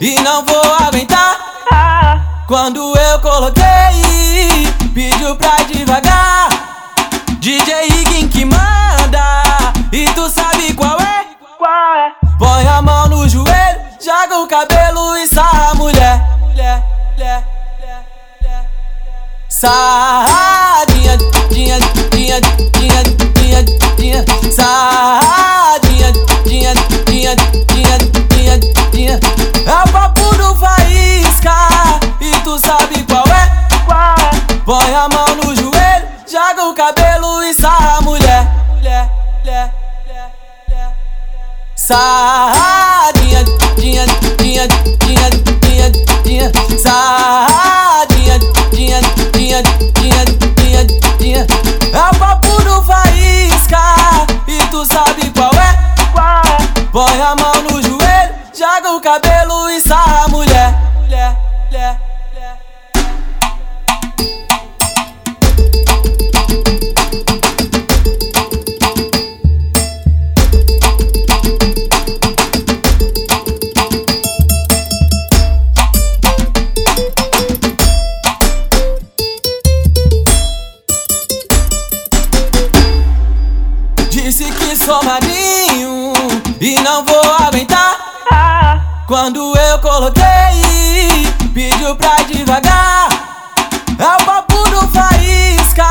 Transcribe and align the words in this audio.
e 0.00 0.20
não 0.20 0.44
vou 0.44 0.62
aguentar. 0.86 2.44
Quando 2.46 2.96
eu 2.96 3.20
coloquei, 3.20 3.64
pediu 4.94 5.34
pra 5.34 5.56
devagar. 5.64 6.48
DJ 7.40 7.88
Iguin 7.88 8.28
que 8.28 8.44
manda, 8.44 9.42
e 9.92 10.04
tu 10.10 10.30
sabe 10.30 10.74
qual 10.74 10.96
é? 11.00 11.26
Qual 11.58 11.94
é? 11.96 12.12
Põe 12.38 12.68
a 12.68 12.80
mão 12.80 13.08
no 13.08 13.28
joelho, 13.28 13.80
joga 14.00 14.38
o 14.38 14.46
cabelo 14.46 15.16
e 15.16 15.26
sarra 15.26 15.72
a 15.72 15.74
mulher. 15.74 16.36
Sarradinha, 19.48 21.16
dinha, 21.50 21.78
dinha, 22.12 22.40
dinha, 22.72 23.02
dinha, 23.34 23.64
dinha, 23.96 24.24
cabelo 36.76 37.42
e 37.42 37.54
sarra 37.54 37.96
a 37.96 38.00
mulher. 38.02 38.46
Sarradinha, 41.74 43.44
dinha, 43.78 44.04
dinha, 44.36 44.68
dinha, 44.68 45.30
dinha, 45.62 45.90
dinha, 46.22 46.52
sarradinha, 46.78 48.38
dinha, 48.72 49.00
dinha, 49.32 49.62
dinha, 49.94 50.24
dinha, 50.54 50.84
dinha. 51.18 51.46
É 51.94 52.14
o 52.14 52.18
papo 52.18 52.62
do 52.62 52.82
faísca 52.84 53.80
e 54.46 54.58
tu 54.66 54.84
sabe 54.84 55.30
qual 55.30 55.52
é? 55.54 55.74
Põe 56.92 57.22
a 57.22 57.34
mão 57.36 57.54
no 57.70 57.80
joelho, 57.80 58.34
joga 58.54 58.92
o 58.92 59.00
cabelo 59.00 59.70
e 59.70 59.80
sarra 59.80 60.24
a 60.24 60.28
mulher, 60.28 60.74
mulher, 61.00 61.36
mulher. 61.70 62.05
Disse 84.36 84.52
que 84.52 84.76
sou 84.76 85.02
magrinho 85.02 86.12
e 86.60 86.74
não 86.82 87.02
vou 87.06 87.22
aguentar. 87.40 89.06
Quando 89.06 89.56
eu 89.56 89.78
coloquei, 89.78 90.22
pediu 91.54 91.96
pra 91.96 92.16
devagar. 92.16 93.08
É 93.98 94.22
o 94.22 94.26
papo 94.26 94.62
do 94.68 94.86
faísca 94.88 95.86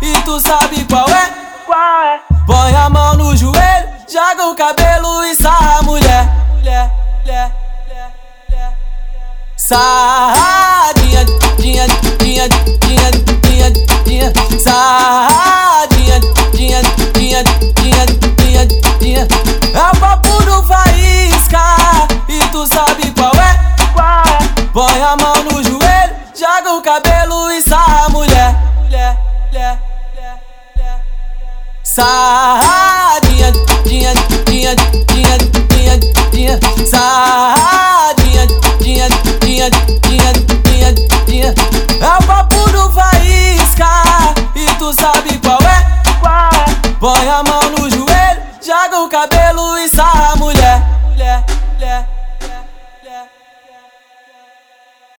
e 0.00 0.18
tu 0.22 0.40
sabe 0.40 0.82
qual 0.86 1.06
é? 1.10 1.30
Qual 1.66 2.02
é? 2.04 2.20
Põe 2.46 2.74
a 2.74 2.88
mão 2.88 3.16
no 3.16 3.36
joelho, 3.36 3.88
joga 4.10 4.46
o 4.46 4.54
cabelo 4.54 5.22
e 5.24 5.34
sarra 5.34 5.80
a 5.80 5.82
mulher. 5.82 6.26
Mulher, 6.54 6.90
mulher. 7.20 7.52
Sarradinha, 9.58 11.26
dinha, 11.58 11.86
dinha, 12.18 12.48
joga 26.54 26.74
o 26.74 26.82
cabelo 26.82 27.50
e 27.50 27.60
sarra 27.60 28.06
a 28.06 28.08
mulher. 28.10 28.54
Mulher, 28.76 29.16